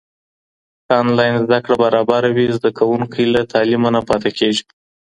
[0.85, 4.63] که انلاین زده کړه برابره وي، زده کوونکی له تعلیمه نه پاته کېږي.